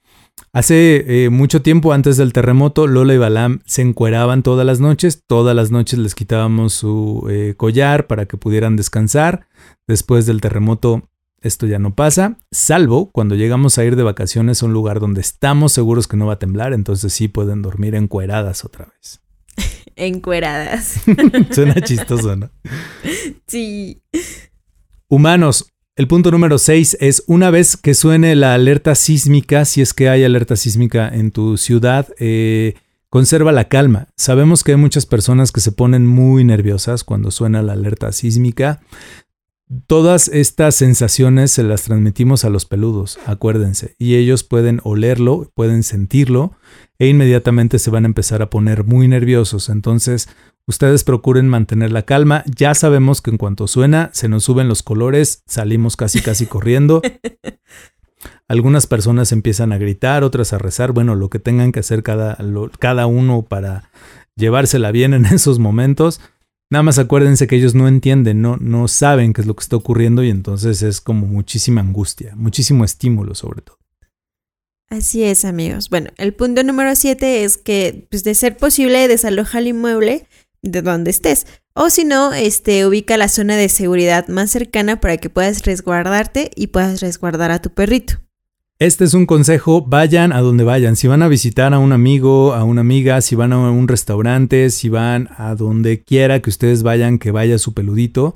Hace 0.52 1.26
eh, 1.26 1.30
mucho 1.30 1.62
tiempo 1.62 1.94
antes 1.94 2.18
del 2.18 2.34
terremoto, 2.34 2.88
Lola 2.88 3.14
y 3.14 3.20
Balam 3.20 3.60
se 3.68 3.84
encueraban 3.84 4.42
todas 4.42 4.66
las 4.66 4.80
noches. 4.80 5.22
Todas 5.28 5.56
las 5.56 5.70
noches 5.70 6.00
les 6.00 6.16
quitábamos 6.16 6.74
su 6.74 7.28
eh, 7.30 7.54
collar 7.56 8.08
para 8.08 8.26
que 8.26 8.36
pudieran 8.36 8.78
descansar. 8.78 9.46
Después 9.88 10.26
del 10.26 10.42
terremoto, 10.42 11.04
esto 11.42 11.66
ya 11.66 11.80
no 11.80 11.96
pasa, 11.96 12.38
salvo 12.52 13.12
cuando 13.12 13.36
llegamos 13.36 13.78
a 13.78 13.86
ir 13.86 13.96
de 13.96 14.04
vacaciones 14.04 14.62
a 14.62 14.66
un 14.66 14.74
lugar 14.74 15.00
donde 15.00 15.22
estamos 15.22 15.72
seguros 15.72 16.08
que 16.08 16.18
no 16.18 16.28
va 16.28 16.34
a 16.34 16.40
temblar. 16.40 16.74
Entonces 16.74 17.14
sí 17.14 17.28
pueden 17.28 17.62
dormir 17.62 17.96
encueradas 17.96 18.66
otra 18.66 18.86
vez. 18.86 19.22
encueradas. 19.96 21.02
Suena 21.52 21.76
chistoso, 21.82 22.36
¿no? 22.36 22.50
Sí. 23.48 24.02
Humanos. 25.08 25.72
El 25.96 26.08
punto 26.08 26.32
número 26.32 26.58
6 26.58 26.98
es 27.02 27.24
una 27.28 27.50
vez 27.50 27.76
que 27.76 27.94
suene 27.94 28.34
la 28.36 28.54
alerta 28.54 28.96
sísmica, 28.96 29.66
si 29.66 29.82
es 29.82 29.94
que 29.94 30.08
hay 30.08 30.24
alerta 30.24 30.56
sísmica 30.56 31.10
en 31.10 31.32
tu 31.32 31.58
ciudad, 31.58 32.08
eh, 32.20 32.76
conserva 33.10 33.52
la 33.52 33.68
calma. 33.68 34.08
Sabemos 34.16 34.64
que 34.64 34.72
hay 34.72 34.78
muchas 34.78 35.06
personas 35.06 35.52
que 35.52 35.60
se 35.60 35.74
ponen 35.74 36.08
muy 36.08 36.46
nerviosas 36.46 37.04
cuando 37.04 37.32
suena 37.32 37.62
la 37.64 37.74
alerta 37.74 38.14
sísmica. 38.14 38.82
Todas 39.86 40.30
estas 40.30 40.74
sensaciones 40.74 41.52
se 41.52 41.62
las 41.62 41.84
transmitimos 41.84 42.44
a 42.44 42.50
los 42.50 42.66
peludos, 42.66 43.20
acuérdense, 43.28 43.94
y 44.00 44.16
ellos 44.16 44.44
pueden 44.44 44.82
olerlo, 44.84 45.52
pueden 45.54 45.84
sentirlo 45.84 46.54
e 46.98 47.08
inmediatamente 47.08 47.78
se 47.78 47.92
van 47.92 48.06
a 48.06 48.08
empezar 48.08 48.42
a 48.42 48.50
poner 48.50 48.84
muy 48.84 49.08
nerviosos. 49.08 49.70
Entonces, 49.70 50.28
ustedes 50.66 51.04
procuren 51.04 51.48
mantener 51.48 51.92
la 51.92 52.02
calma. 52.02 52.44
Ya 52.48 52.74
sabemos 52.74 53.22
que 53.22 53.30
en 53.30 53.38
cuanto 53.38 53.68
suena, 53.68 54.10
se 54.12 54.28
nos 54.28 54.44
suben 54.44 54.68
los 54.68 54.82
colores, 54.82 55.44
salimos 55.46 55.96
casi 55.96 56.20
casi 56.20 56.46
corriendo. 56.48 57.04
Algunas 58.48 58.88
personas 58.88 59.32
empiezan 59.32 59.72
a 59.72 59.78
gritar, 59.78 60.24
otras 60.24 60.52
a 60.52 60.58
rezar, 60.58 60.94
bueno, 60.94 61.14
lo 61.14 61.30
que 61.30 61.38
tengan 61.38 61.72
que 61.72 61.82
hacer 61.82 62.02
cada, 62.02 62.40
cada 62.80 63.06
uno 63.06 63.44
para 63.44 63.92
llevársela 64.36 64.92
bien 64.92 65.14
en 65.14 65.26
esos 65.28 65.60
momentos 65.60 66.22
Nada 66.72 66.84
más 66.84 67.00
acuérdense 67.00 67.48
que 67.48 67.56
ellos 67.56 67.74
no 67.74 67.88
entienden, 67.88 68.42
no, 68.42 68.58
no 68.58 68.88
saben 68.88 69.34
qué 69.34 69.42
es 69.42 69.48
lo 69.48 69.56
que 69.56 69.64
está 69.64 69.76
ocurriendo 69.76 70.24
y 70.24 70.30
entonces 70.30 70.84
es 70.84 71.02
como 71.02 71.26
muchísima 71.26 71.82
angustia, 71.82 72.36
muchísimo 72.36 72.86
estímulo 72.86 73.34
sobre 73.34 73.62
todo. 73.62 73.80
Así 74.90 75.24
es, 75.24 75.46
amigos. 75.46 75.90
Bueno, 75.90 76.10
el 76.18 76.34
punto 76.34 76.64
número 76.64 76.96
siete 76.96 77.44
es 77.44 77.58
que, 77.58 78.08
pues, 78.10 78.24
de 78.24 78.34
ser 78.34 78.58
posible, 78.58 79.08
desaloja 79.08 79.60
el 79.60 79.68
inmueble 79.68 80.28
de 80.62 80.82
donde 80.82 81.12
estés. 81.12 81.46
O 81.74 81.90
si 81.90 82.06
no, 82.06 82.34
este, 82.34 82.86
ubica 82.86 83.16
la 83.16 83.30
zona 83.30 83.56
de 83.56 83.70
seguridad 83.70 84.28
más 84.28 84.52
cercana 84.52 85.00
para 85.00 85.18
que 85.18 85.30
puedas 85.30 85.64
resguardarte 85.64 86.52
y 86.56 86.68
puedas 86.68 87.02
resguardar 87.02 87.52
a 87.52 87.62
tu 87.62 87.72
perrito. 87.72 88.20
Este 88.82 89.04
es 89.04 89.14
un 89.14 89.26
consejo, 89.26 89.82
vayan 89.86 90.32
a 90.32 90.40
donde 90.40 90.64
vayan. 90.64 90.96
Si 90.96 91.06
van 91.10 91.22
a 91.22 91.28
visitar 91.28 91.74
a 91.74 91.80
un 91.80 91.92
amigo, 91.92 92.54
a 92.54 92.64
una 92.64 92.80
amiga, 92.80 93.20
si 93.20 93.36
van 93.36 93.52
a 93.52 93.70
un 93.70 93.90
restaurante, 93.90 94.70
si 94.70 94.88
van 94.88 95.28
a 95.36 95.54
donde 95.56 96.02
quiera 96.02 96.42
que 96.42 96.50
ustedes 96.50 96.82
vayan, 96.82 97.20
que 97.20 97.32
vaya 97.32 97.58
su 97.58 97.74
peludito, 97.74 98.36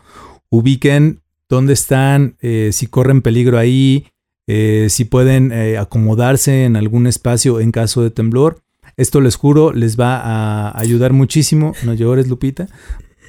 ubiquen 0.50 1.22
dónde 1.48 1.72
están, 1.72 2.36
eh, 2.42 2.72
si 2.74 2.88
corren 2.88 3.22
peligro 3.22 3.58
ahí, 3.58 4.08
eh, 4.46 4.88
si 4.90 5.06
pueden 5.06 5.54
eh, 5.54 5.78
acomodarse 5.78 6.66
en 6.66 6.76
algún 6.76 7.08
espacio 7.08 7.62
en 7.62 7.72
caso 7.72 8.04
de 8.04 8.12
temblor. 8.12 8.60
Esto 8.98 9.22
les 9.22 9.38
juro, 9.38 9.72
les 9.72 9.98
va 9.98 10.18
a 10.18 10.78
ayudar 10.78 11.14
muchísimo. 11.14 11.72
No 11.86 11.94
llores, 11.94 12.28
Lupita. 12.28 12.68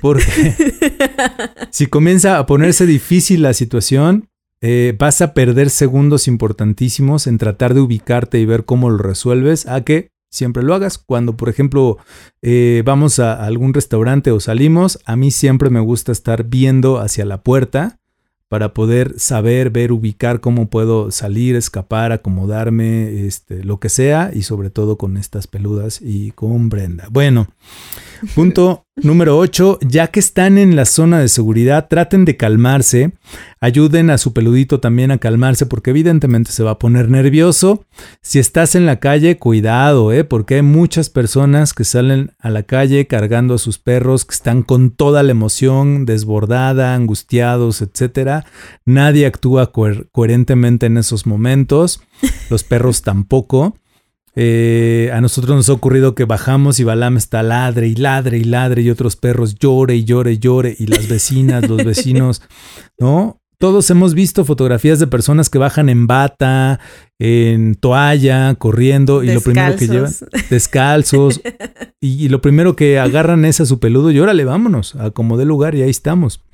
Porque 0.03 0.25
si 1.71 1.87
comienza 1.87 2.39
a 2.39 2.47
ponerse 2.47 2.87
difícil 2.87 3.43
la 3.43 3.55
situación, 3.55 4.31
eh, 4.67 4.97
vas 4.99 5.21
a 5.21 5.35
perder 5.35 5.69
segundos 5.69 6.27
importantísimos 6.27 7.27
en 7.27 7.37
tratar 7.37 7.75
de 7.75 7.81
ubicarte 7.81 8.39
y 8.39 8.47
ver 8.47 8.65
cómo 8.65 8.89
lo 8.89 8.97
resuelves 8.97 9.67
a 9.67 9.83
que 9.83 10.11
siempre 10.31 10.63
lo 10.63 10.73
hagas. 10.73 10.97
Cuando, 10.97 11.37
por 11.37 11.51
ejemplo, 11.51 11.99
eh, 12.41 12.83
vamos 12.83 13.19
a 13.19 13.45
algún 13.45 13.75
restaurante 13.75 14.31
o 14.31 14.41
salimos, 14.41 15.01
a 15.05 15.17
mí 15.17 15.33
siempre 15.33 15.69
me 15.69 15.81
gusta 15.81 16.13
estar 16.13 16.45
viendo 16.45 16.99
hacia 16.99 17.27
la 17.27 17.43
puerta 17.43 17.99
para 18.55 18.73
poder 18.73 19.19
saber, 19.19 19.71
ver, 19.71 19.91
ubicar 19.91 20.41
cómo 20.41 20.71
puedo 20.71 21.11
salir, 21.11 21.57
escapar, 21.57 22.13
acomodarme, 22.13 23.27
este, 23.27 23.65
lo 23.65 23.81
que 23.81 23.89
sea, 23.89 24.31
y 24.33 24.43
sobre 24.43 24.71
todo 24.71 24.97
con 24.97 25.17
estas 25.17 25.49
peludas 25.49 26.01
y 26.01 26.31
con 26.31 26.69
Brenda. 26.69 27.09
Bueno, 27.11 27.49
punto 28.35 28.85
número 29.03 29.39
8, 29.39 29.81
ya 29.83 30.07
que 30.09 30.21
están 30.21 30.57
en 30.57 30.77
la 30.77 30.85
zona 30.85 31.19
de 31.19 31.29
seguridad, 31.29 31.89
traten 31.89 32.25
de 32.25 32.37
calmarse, 32.37 33.13
ayuden 33.65 34.11
a 34.11 34.19
su 34.19 34.35
peludito 34.35 34.79
también 34.79 35.11
a 35.11 35.17
calmarse 35.17 35.65
porque 35.65 35.89
evidentemente 35.89 36.53
se 36.53 36.63
va 36.63 36.73
a 36.73 36.79
poner 36.79 37.09
nervioso. 37.09 37.87
Si 38.21 38.39
estás 38.39 38.75
en 38.75 38.85
la 38.85 39.01
calle, 39.01 39.39
cuidado, 39.39 40.13
¿eh? 40.13 40.23
porque 40.23 40.57
hay 40.57 40.63
muchas 40.63 41.09
personas 41.09 41.73
que 41.73 41.85
salen 41.85 42.33
a 42.39 42.51
la 42.51 42.65
calle 42.65 43.07
cargando 43.07 43.55
a 43.55 43.59
sus 43.59 43.79
perros, 43.79 44.27
que 44.27 44.35
están 44.35 44.63
con 44.63 44.91
toda 44.91 45.23
la 45.23 45.31
emoción 45.31 46.05
desbordada, 46.05 46.95
angustiados, 46.95 47.81
etc. 47.81 48.45
Nadie 48.85 49.25
actúa 49.25 49.73
coherentemente 49.73 50.85
en 50.85 50.99
esos 50.99 51.27
momentos, 51.27 52.03
los 52.51 52.65
perros 52.65 53.01
tampoco. 53.03 53.79
Eh, 54.37 55.11
a 55.15 55.23
nosotros 55.23 55.57
nos 55.57 55.71
ha 55.71 55.73
ocurrido 55.73 56.15
que 56.15 56.25
bajamos 56.25 56.81
y 56.81 56.85
Balam 56.85 57.17
está 57.17 57.43
ladre 57.43 57.87
y 57.87 57.95
ladre 57.95 58.37
y 58.37 58.45
ladre 58.45 58.83
y 58.83 58.91
otros 58.91 59.17
perros 59.17 59.55
llore 59.55 59.95
y 59.97 60.05
llore 60.05 60.33
y 60.33 60.39
llore 60.39 60.77
y 60.79 60.87
las 60.87 61.09
vecinas, 61.09 61.67
los 61.69 61.83
vecinos, 61.85 62.43
¿no? 62.99 63.41
Todos 63.65 63.89
hemos 63.89 64.13
visto 64.13 64.45
fotografías 64.45 64.99
de 64.99 65.07
personas 65.07 65.49
que 65.49 65.57
bajan 65.57 65.89
en 65.89 66.07
bata, 66.07 66.81
en 67.19 67.77
toalla, 67.77 68.55
corriendo 68.57 69.23
y 69.23 69.33
lo 69.33 69.41
primero 69.41 69.75
que 69.75 69.89
llevan, 69.89 70.13
descalzos, 70.51 71.41
y, 71.99 72.29
lo 72.29 72.43
primero 72.43 72.77
que 72.77 72.99
agarran 72.99 73.47
es 73.47 73.63
a 73.63 73.65
su 73.65 73.81
peludo 73.81 74.11
y 74.11 74.21
órale, 74.21 74.45
vámonos, 74.45 74.97
a 74.97 75.13
como 75.13 75.39
de 75.39 75.47
lugar 75.47 75.75
y 75.75 75.81
ahí 75.81 75.89
estamos. 75.89 76.45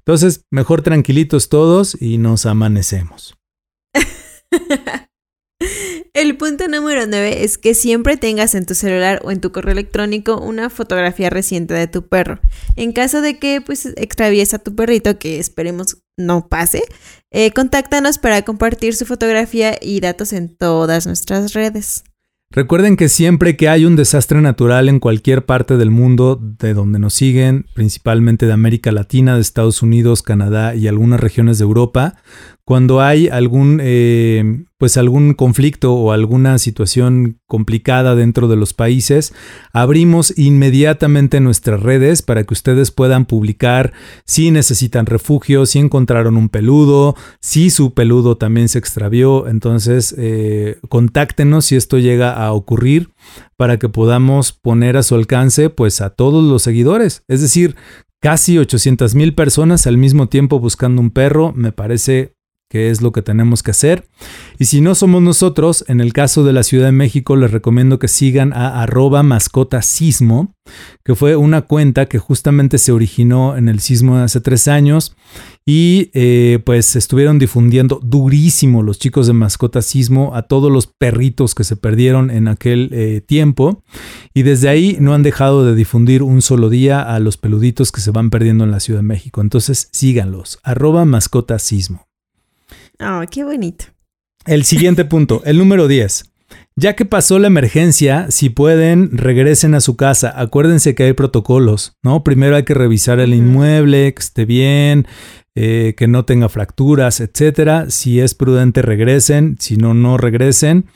Entonces, 0.00 0.44
mejor 0.50 0.82
tranquilitos 0.82 1.48
todos 1.48 1.96
y 1.98 2.18
nos 2.18 2.44
amanecemos. 2.44 3.34
El 6.22 6.36
punto 6.36 6.68
número 6.68 7.04
9 7.08 7.42
es 7.42 7.58
que 7.58 7.74
siempre 7.74 8.16
tengas 8.16 8.54
en 8.54 8.64
tu 8.64 8.76
celular 8.76 9.20
o 9.24 9.32
en 9.32 9.40
tu 9.40 9.50
correo 9.50 9.72
electrónico 9.72 10.40
una 10.40 10.70
fotografía 10.70 11.30
reciente 11.30 11.74
de 11.74 11.88
tu 11.88 12.06
perro. 12.06 12.38
En 12.76 12.92
caso 12.92 13.22
de 13.22 13.40
que 13.40 13.60
pues 13.60 13.86
extravíes 13.96 14.54
a 14.54 14.60
tu 14.60 14.76
perrito, 14.76 15.18
que 15.18 15.40
esperemos 15.40 15.96
no 16.16 16.46
pase, 16.46 16.84
eh, 17.32 17.50
contáctanos 17.50 18.18
para 18.18 18.42
compartir 18.42 18.94
su 18.94 19.04
fotografía 19.04 19.76
y 19.82 19.98
datos 19.98 20.32
en 20.32 20.56
todas 20.56 21.08
nuestras 21.08 21.54
redes. 21.54 22.04
Recuerden 22.54 22.96
que 22.96 23.08
siempre 23.08 23.56
que 23.56 23.70
hay 23.70 23.86
un 23.86 23.96
desastre 23.96 24.42
natural 24.42 24.90
en 24.90 25.00
cualquier 25.00 25.46
parte 25.46 25.78
del 25.78 25.90
mundo 25.90 26.38
de 26.38 26.74
donde 26.74 26.98
nos 26.98 27.14
siguen, 27.14 27.64
principalmente 27.74 28.44
de 28.44 28.52
América 28.52 28.92
Latina, 28.92 29.34
de 29.34 29.40
Estados 29.40 29.82
Unidos, 29.82 30.22
Canadá 30.22 30.74
y 30.74 30.86
algunas 30.86 31.18
regiones 31.18 31.56
de 31.56 31.64
Europa, 31.64 32.14
cuando 32.64 33.00
hay 33.00 33.28
algún, 33.28 33.80
eh, 33.82 34.64
pues 34.82 34.96
algún 34.96 35.34
conflicto 35.34 35.94
o 35.94 36.10
alguna 36.10 36.58
situación 36.58 37.38
complicada 37.46 38.16
dentro 38.16 38.48
de 38.48 38.56
los 38.56 38.74
países, 38.74 39.32
abrimos 39.72 40.36
inmediatamente 40.36 41.38
nuestras 41.38 41.80
redes 41.80 42.20
para 42.22 42.42
que 42.42 42.52
ustedes 42.52 42.90
puedan 42.90 43.26
publicar 43.26 43.92
si 44.24 44.50
necesitan 44.50 45.06
refugio, 45.06 45.66
si 45.66 45.78
encontraron 45.78 46.36
un 46.36 46.48
peludo, 46.48 47.14
si 47.40 47.70
su 47.70 47.94
peludo 47.94 48.38
también 48.38 48.68
se 48.68 48.80
extravió. 48.80 49.46
Entonces, 49.46 50.16
eh, 50.18 50.80
contáctenos 50.88 51.66
si 51.66 51.76
esto 51.76 51.98
llega 52.00 52.32
a 52.32 52.52
ocurrir 52.52 53.10
para 53.56 53.78
que 53.78 53.88
podamos 53.88 54.50
poner 54.50 54.96
a 54.96 55.04
su 55.04 55.14
alcance 55.14 55.70
pues 55.70 56.00
a 56.00 56.10
todos 56.10 56.42
los 56.42 56.60
seguidores. 56.60 57.22
Es 57.28 57.40
decir, 57.40 57.76
casi 58.20 58.58
800 58.58 59.14
mil 59.14 59.32
personas 59.36 59.86
al 59.86 59.96
mismo 59.96 60.28
tiempo 60.28 60.58
buscando 60.58 61.00
un 61.00 61.12
perro, 61.12 61.52
me 61.54 61.70
parece 61.70 62.34
que 62.72 62.88
es 62.88 63.02
lo 63.02 63.12
que 63.12 63.20
tenemos 63.20 63.62
que 63.62 63.72
hacer. 63.72 64.08
Y 64.58 64.64
si 64.64 64.80
no 64.80 64.94
somos 64.94 65.20
nosotros, 65.20 65.84
en 65.88 66.00
el 66.00 66.14
caso 66.14 66.42
de 66.42 66.54
la 66.54 66.62
Ciudad 66.62 66.86
de 66.86 66.92
México, 66.92 67.36
les 67.36 67.50
recomiendo 67.50 67.98
que 67.98 68.08
sigan 68.08 68.54
a 68.54 68.82
arroba 68.82 69.22
mascota 69.22 69.82
sismo, 69.82 70.54
que 71.04 71.14
fue 71.14 71.36
una 71.36 71.60
cuenta 71.60 72.06
que 72.06 72.18
justamente 72.18 72.78
se 72.78 72.90
originó 72.90 73.58
en 73.58 73.68
el 73.68 73.80
sismo 73.80 74.16
hace 74.16 74.40
tres 74.40 74.68
años 74.68 75.14
y 75.66 76.10
eh, 76.14 76.60
pues 76.64 76.96
estuvieron 76.96 77.38
difundiendo 77.38 78.00
durísimo 78.02 78.82
los 78.82 78.98
chicos 78.98 79.26
de 79.26 79.34
mascota 79.34 79.82
sismo 79.82 80.34
a 80.34 80.40
todos 80.40 80.72
los 80.72 80.86
perritos 80.86 81.54
que 81.54 81.64
se 81.64 81.76
perdieron 81.76 82.30
en 82.30 82.48
aquel 82.48 82.88
eh, 82.92 83.20
tiempo 83.20 83.84
y 84.32 84.44
desde 84.44 84.70
ahí 84.70 84.96
no 84.98 85.12
han 85.12 85.22
dejado 85.22 85.66
de 85.66 85.74
difundir 85.74 86.22
un 86.22 86.40
solo 86.40 86.70
día 86.70 87.02
a 87.02 87.18
los 87.18 87.36
peluditos 87.36 87.92
que 87.92 88.00
se 88.00 88.12
van 88.12 88.30
perdiendo 88.30 88.64
en 88.64 88.70
la 88.70 88.80
Ciudad 88.80 89.00
de 89.00 89.08
México. 89.08 89.42
Entonces 89.42 89.90
síganlos, 89.92 90.58
arroba 90.62 91.04
mascota 91.04 91.58
sismo. 91.58 92.06
Oh, 93.00 93.22
qué 93.30 93.44
bonito. 93.44 93.86
El 94.46 94.64
siguiente 94.64 95.04
punto, 95.04 95.42
el 95.44 95.58
número 95.58 95.88
10. 95.88 96.32
Ya 96.74 96.96
que 96.96 97.04
pasó 97.04 97.38
la 97.38 97.48
emergencia, 97.48 98.30
si 98.30 98.48
pueden, 98.48 99.16
regresen 99.16 99.74
a 99.74 99.80
su 99.80 99.96
casa. 99.96 100.32
Acuérdense 100.40 100.94
que 100.94 101.04
hay 101.04 101.12
protocolos, 101.12 101.98
¿no? 102.02 102.24
Primero 102.24 102.56
hay 102.56 102.64
que 102.64 102.74
revisar 102.74 103.20
el 103.20 103.34
inmueble, 103.34 104.14
que 104.14 104.20
esté 104.20 104.46
bien, 104.46 105.06
eh, 105.54 105.94
que 105.98 106.08
no 106.08 106.24
tenga 106.24 106.48
fracturas, 106.48 107.20
etcétera. 107.20 107.90
Si 107.90 108.20
es 108.20 108.34
prudente, 108.34 108.80
regresen. 108.80 109.56
Si 109.60 109.76
no, 109.76 109.92
no 109.92 110.16
regresen. 110.16 110.86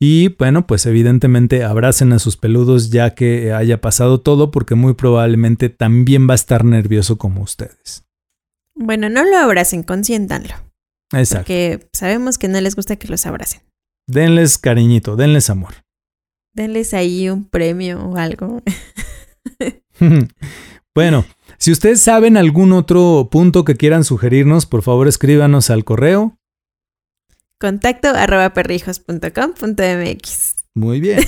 Y 0.00 0.28
bueno, 0.36 0.66
pues 0.66 0.84
evidentemente 0.86 1.62
abracen 1.62 2.12
a 2.12 2.18
sus 2.18 2.36
peludos 2.36 2.90
ya 2.90 3.14
que 3.14 3.52
haya 3.52 3.80
pasado 3.80 4.20
todo, 4.20 4.50
porque 4.50 4.74
muy 4.74 4.94
probablemente 4.94 5.68
también 5.68 6.28
va 6.28 6.32
a 6.32 6.36
estar 6.36 6.64
nervioso 6.64 7.18
como 7.18 7.42
ustedes. 7.42 8.04
Bueno, 8.74 9.08
no 9.10 9.24
lo 9.24 9.36
abracen, 9.36 9.84
consiéntanlo. 9.84 10.54
Exacto. 11.12 11.44
Porque 11.44 11.88
sabemos 11.92 12.38
que 12.38 12.48
no 12.48 12.60
les 12.60 12.76
gusta 12.76 12.96
que 12.96 13.08
los 13.08 13.26
abracen. 13.26 13.62
Denles 14.06 14.58
cariñito, 14.58 15.16
denles 15.16 15.50
amor. 15.50 15.74
Denles 16.52 16.94
ahí 16.94 17.28
un 17.28 17.44
premio 17.44 18.04
o 18.04 18.16
algo. 18.16 18.62
bueno, 20.94 21.24
si 21.58 21.72
ustedes 21.72 22.00
saben 22.00 22.36
algún 22.36 22.72
otro 22.72 23.28
punto 23.30 23.64
que 23.64 23.76
quieran 23.76 24.04
sugerirnos, 24.04 24.66
por 24.66 24.82
favor 24.82 25.08
escríbanos 25.08 25.70
al 25.70 25.84
correo. 25.84 26.36
Contacto 27.58 28.08
arroba 28.08 28.52
perrijos.com.mx. 28.54 30.54
Muy 30.74 31.00
bien. 31.00 31.20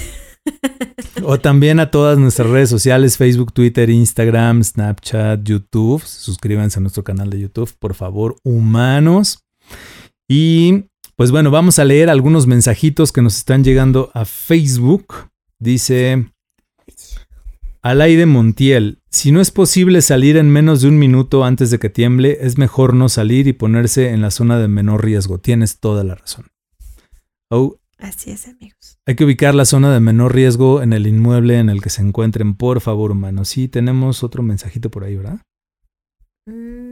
o 1.25 1.39
también 1.39 1.79
a 1.79 1.91
todas 1.91 2.19
nuestras 2.19 2.49
redes 2.49 2.71
sociales, 2.71 3.17
Facebook, 3.17 3.53
Twitter, 3.53 3.91
Instagram, 3.91 4.65
Snapchat, 4.65 5.43
YouTube. 5.45 6.03
Suscríbanse 6.03 6.79
a 6.79 6.83
nuestro 6.83 7.05
canal 7.05 7.31
de 7.31 7.41
YouTube, 7.41 7.73
por 7.79 7.95
favor, 7.95 8.37
humanos. 8.43 9.45
Y 10.29 10.85
pues 11.17 11.31
bueno, 11.31 11.51
vamos 11.51 11.79
a 11.79 11.85
leer 11.85 12.11
algunos 12.11 12.47
mensajitos 12.47 13.13
que 13.13 13.23
nos 13.23 13.37
están 13.37 13.65
llegando 13.65 14.11
a 14.15 14.25
Facebook. 14.25 15.29
Dice 15.59 16.33
Alaide 17.83 18.27
Montiel, 18.27 18.99
si 19.11 19.31
no 19.33 19.41
es 19.41 19.51
posible 19.51 20.03
salir 20.03 20.37
en 20.37 20.51
menos 20.51 20.83
de 20.83 20.89
un 20.89 20.99
minuto 20.99 21.45
antes 21.45 21.71
de 21.71 21.79
que 21.79 21.91
tiemble, 21.91 22.39
es 22.41 22.59
mejor 22.59 22.95
no 22.95 23.09
salir 23.09 23.47
y 23.47 23.53
ponerse 23.53 24.11
en 24.11 24.21
la 24.21 24.31
zona 24.31 24.59
de 24.59 24.69
menor 24.69 25.05
riesgo. 25.05 25.39
Tienes 25.39 25.79
toda 25.81 26.03
la 26.03 26.15
razón. 26.15 26.47
Oh, 27.51 27.77
Así 27.99 28.33
es, 28.33 28.49
amigos. 28.49 28.99
Hay 29.07 29.15
que 29.15 29.25
ubicar 29.25 29.55
la 29.55 29.65
zona 29.65 29.93
de 29.95 30.01
menor 30.01 30.35
riesgo 30.35 30.83
en 30.83 30.93
el 30.93 31.07
inmueble 31.07 31.59
en 31.59 31.69
el 31.69 31.81
que 31.81 31.91
se 31.91 32.03
encuentren, 32.03 32.55
por 32.55 32.81
favor, 32.81 33.13
humanos. 33.13 33.49
Sí, 33.49 33.69
tenemos 33.69 34.25
otro 34.25 34.43
mensajito 34.43 34.91
por 34.91 35.05
ahí, 35.05 35.17
¿verdad? 35.17 35.41
Mm. 36.47 36.92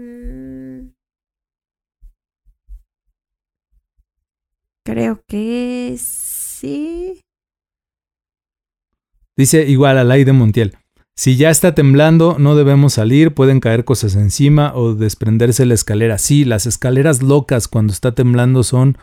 Creo 4.84 5.22
que 5.26 5.96
sí. 5.98 7.20
Dice 9.36 9.66
igual 9.68 9.98
a 9.98 10.04
de 10.04 10.32
Montiel. 10.32 10.76
Si 11.16 11.36
ya 11.36 11.50
está 11.50 11.74
temblando, 11.74 12.36
no 12.38 12.56
debemos 12.56 12.94
salir, 12.94 13.34
pueden 13.34 13.60
caer 13.60 13.84
cosas 13.84 14.16
encima 14.16 14.74
o 14.74 14.94
desprenderse 14.94 15.66
la 15.66 15.74
escalera. 15.74 16.16
Sí, 16.16 16.44
las 16.44 16.66
escaleras 16.66 17.22
locas 17.22 17.68
cuando 17.68 17.92
está 17.92 18.14
temblando 18.14 18.62
son 18.62 18.96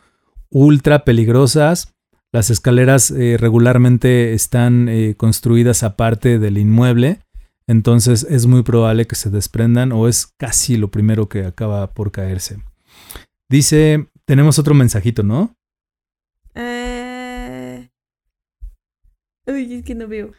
ultra 0.50 1.05
peligrosas. 1.05 1.93
Las 2.31 2.50
escaleras 2.50 3.12
eh, 3.12 3.38
regularmente 3.39 4.34
están 4.34 4.89
eh, 4.89 5.15
construidas 5.15 5.84
aparte 5.84 6.39
del 6.39 6.57
inmueble, 6.57 7.19
entonces 7.67 8.25
es 8.29 8.48
muy 8.48 8.63
probable 8.63 9.07
que 9.07 9.15
se 9.15 9.29
desprendan 9.29 9.91
o 9.91 10.07
es 10.07 10.27
casi 10.38 10.77
lo 10.77 10.89
primero 10.89 11.29
que 11.29 11.46
acaba 11.46 11.93
por 11.93 12.12
caerse. 12.12 12.57
Dice, 13.50 14.07
tenemos 14.25 14.60
otro 14.60 14.74
mensajito, 14.74 15.24
¿no? 15.24 15.56
Uy, 19.48 19.74
es 19.75 19.84
que 19.84 19.96
no 19.96 20.08
veo. 20.08 20.32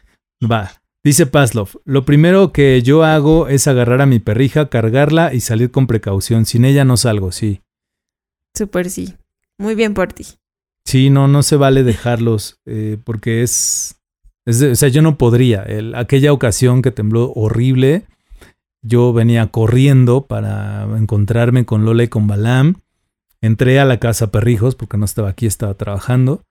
Va. 0.49 0.71
Dice 1.03 1.25
Pavlov, 1.25 1.69
lo 1.85 2.03
primero 2.03 2.51
que 2.51 2.81
yo 2.81 3.03
hago 3.03 3.47
es 3.47 3.67
agarrar 3.67 4.01
a 4.01 4.05
mi 4.05 4.19
perrija, 4.19 4.69
cargarla 4.69 5.33
y 5.33 5.39
salir 5.39 5.71
con 5.71 5.87
precaución. 5.87 6.45
Sin 6.45 6.65
ella 6.65 6.83
no 6.85 6.97
salgo, 6.97 7.31
sí. 7.31 7.61
Súper 8.55 8.89
sí. 8.89 9.15
Muy 9.57 9.75
bien 9.75 9.93
por 9.93 10.11
ti. 10.11 10.25
Sí, 10.85 11.09
no, 11.09 11.27
no 11.27 11.41
se 11.43 11.55
vale 11.55 11.83
dejarlos 11.83 12.59
eh, 12.65 12.97
porque 13.03 13.43
es, 13.43 13.99
es 14.45 14.59
de- 14.59 14.71
o 14.71 14.75
sea, 14.75 14.89
yo 14.89 15.01
no 15.01 15.17
podría. 15.17 15.63
El- 15.63 15.95
aquella 15.95 16.33
ocasión 16.33 16.81
que 16.81 16.91
tembló 16.91 17.31
horrible, 17.33 18.05
yo 18.81 19.13
venía 19.13 19.47
corriendo 19.47 20.25
para 20.27 20.83
encontrarme 20.97 21.65
con 21.65 21.85
Lola 21.85 22.03
y 22.03 22.07
con 22.09 22.27
Balam. 22.27 22.81
Entré 23.41 23.79
a 23.79 23.85
la 23.85 23.99
casa 23.99 24.31
Perrijos 24.31 24.75
porque 24.75 24.97
no 24.97 25.05
estaba 25.05 25.29
aquí, 25.29 25.45
estaba 25.45 25.75
trabajando. 25.75 26.43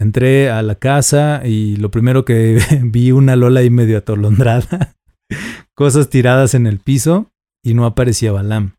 Entré 0.00 0.50
a 0.50 0.62
la 0.62 0.76
casa 0.76 1.42
y 1.44 1.76
lo 1.76 1.90
primero 1.90 2.24
que 2.24 2.60
vi 2.84 3.12
una 3.12 3.36
Lola 3.36 3.60
ahí 3.60 3.70
medio 3.70 3.98
atolondrada, 3.98 4.96
cosas 5.74 6.08
tiradas 6.08 6.54
en 6.54 6.66
el 6.66 6.78
piso 6.78 7.30
y 7.64 7.74
no 7.74 7.84
aparecía 7.84 8.32
Balam. 8.32 8.76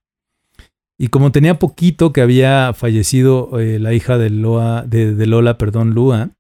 Y 0.98 1.08
como 1.08 1.32
tenía 1.32 1.60
poquito 1.60 2.12
que 2.12 2.22
había 2.22 2.74
fallecido 2.74 3.58
eh, 3.60 3.80
la 3.80 3.94
hija 3.94 4.18
de, 4.18 4.30
Loa, 4.30 4.84
de, 4.84 5.16
de 5.16 5.28
Lola, 5.28 5.58
perdón, 5.58 5.92
Lua, 5.92 6.32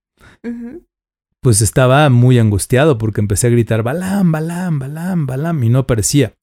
pues 1.41 1.62
estaba 1.62 2.09
muy 2.09 2.39
angustiado 2.39 2.98
porque 2.98 3.21
empecé 3.21 3.48
a 3.48 3.51
gritar 3.51 3.83
Balam, 3.83 4.31
Balam, 4.31 4.79
Balam, 4.79 5.25
Balam 5.25 5.63
y 5.63 5.69
no 5.69 5.79
aparecía. 5.79 6.33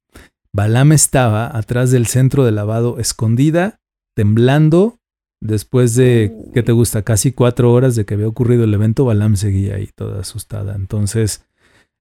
Balam 0.53 0.93
estaba 0.93 1.55
atrás 1.55 1.91
del 1.91 2.07
centro 2.07 2.45
de 2.45 2.53
lavado, 2.53 2.99
escondida, 2.99 3.81
temblando. 4.15 4.99
Después 5.41 5.95
de, 5.95 6.35
¿qué 6.55 6.63
te 6.63 6.73
gusta? 6.73 7.03
Casi 7.03 7.33
cuatro 7.33 7.73
horas 7.73 7.95
de 7.95 8.05
que 8.05 8.15
había 8.15 8.29
ocurrido 8.29 8.65
el 8.65 8.75
evento, 8.75 9.05
Balam 9.05 9.37
seguía 9.37 9.77
ahí 9.77 9.91
toda 9.95 10.21
asustada. 10.21 10.75
Entonces, 10.75 11.45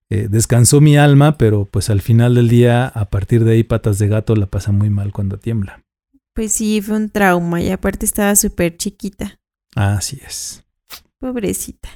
eh, 0.09 0.27
descansó 0.29 0.81
mi 0.81 0.97
alma, 0.97 1.37
pero 1.37 1.65
pues 1.65 1.89
al 1.89 2.01
final 2.01 2.35
del 2.35 2.47
día, 2.47 2.87
a 2.87 3.09
partir 3.09 3.43
de 3.43 3.53
ahí, 3.53 3.63
patas 3.63 3.97
de 3.99 4.07
gato 4.07 4.35
la 4.35 4.45
pasa 4.45 4.71
muy 4.71 4.89
mal 4.89 5.11
cuando 5.11 5.37
tiembla. 5.37 5.83
Pues 6.33 6.53
sí, 6.53 6.81
fue 6.81 6.97
un 6.97 7.09
trauma 7.09 7.61
y 7.61 7.71
aparte 7.71 8.05
estaba 8.05 8.35
súper 8.35 8.77
chiquita. 8.77 9.39
Así 9.75 10.19
es. 10.25 10.63
Pobrecita. 11.19 11.89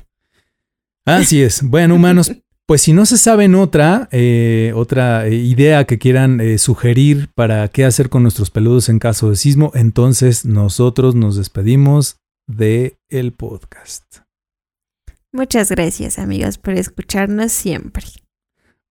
Así 1.06 1.42
es. 1.42 1.62
Bueno, 1.62 1.96
humanos, 1.98 2.32
pues 2.70 2.84
si 2.84 2.94
no 2.94 3.08
se 3.08 3.18
saben 3.18 3.56
otra, 3.56 4.08
eh, 4.12 4.74
otra 4.76 5.26
eh, 5.26 5.34
idea 5.34 5.86
que 5.86 5.98
quieran 5.98 6.40
eh, 6.40 6.60
sugerir 6.60 7.30
para 7.34 7.68
qué 7.70 7.84
hacer 7.84 8.10
con 8.10 8.22
nuestros 8.22 8.52
peludos 8.52 8.90
en 8.90 9.00
caso 9.00 9.32
de 9.32 9.38
sismo, 9.38 9.72
entonces 9.74 10.46
nosotros 10.46 11.16
nos 11.16 11.36
despedimos 11.36 12.18
de 12.46 13.00
el 13.10 13.34
podcast. 13.34 14.18
Muchas 15.34 15.72
gracias, 15.72 16.20
amigos, 16.20 16.60
por 16.60 16.76
escucharnos 16.76 17.52
siempre. 17.52 18.06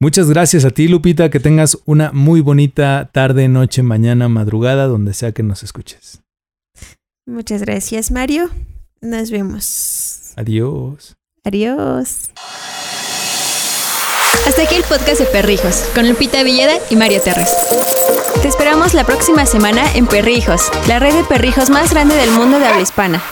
Muchas 0.01 0.29
gracias 0.29 0.65
a 0.65 0.71
ti, 0.71 0.89
Lupita, 0.89 1.31
que 1.31 1.39
tengas 1.39 1.79
una 1.85 2.11
muy 2.11 2.41
bonita 2.41 3.11
tarde, 3.13 3.47
noche, 3.47 3.85
mañana, 3.85 4.29
madrugada, 4.29 4.89
donde 4.89 5.15
sea 5.15 5.31
que 5.31 5.45
nos 5.45 5.63
escuches. 5.63 6.21
Muchas 7.29 7.63
gracias, 7.63 8.11
Mario. 8.11 8.51
Nos 9.01 9.31
vemos. 9.31 10.33
Adiós. 10.35 11.17
Adiós. 11.45 12.31
Hasta 14.47 14.63
aquí 14.63 14.75
el 14.77 14.85
podcast 14.85 15.21
de 15.21 15.27
Perrijos, 15.27 15.85
con 15.95 16.09
Lupita 16.09 16.43
Villeda 16.43 16.75
y 16.91 16.97
Mario 16.97 17.21
Terres. 17.21 17.51
Te 18.43 18.49
esperamos 18.49 18.95
la 18.95 19.05
próxima 19.05 19.47
semana 19.47 19.83
en 19.95 20.07
Perrijos, 20.07 20.71
la 20.87 20.99
red 20.99 21.15
de 21.15 21.25
perrijos 21.25 21.71
más 21.71 21.91
grande 21.91 22.15
del 22.15 22.31
mundo 22.31 22.59
de 22.59 22.67
habla 22.67 22.81
hispana. 22.81 23.23